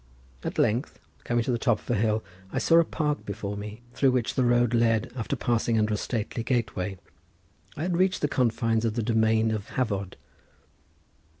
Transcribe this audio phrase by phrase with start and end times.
[0.43, 3.83] At length coming to the top of a hill I saw a park before me,
[3.93, 6.97] through which the road led after passing under a stately gateway.
[7.77, 10.15] I had reached the confines of the domain of Hafod.